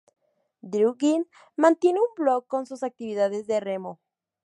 Drew 0.63 0.95
Ginn 0.97 1.27
mantiene 1.55 1.99
un 1.99 2.07
blog 2.17 2.47
con 2.47 2.65
sus 2.65 2.81
actividades 2.81 3.45
de 3.45 3.59
remo. 3.59 3.99